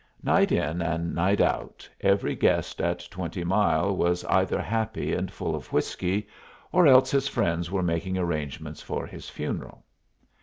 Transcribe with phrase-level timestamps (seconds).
[0.23, 5.53] Night in and night out every guest at Twenty Mile was either happy and full
[5.55, 6.27] of whiskey,
[6.71, 9.83] or else his friends were making arrangements for his funeral.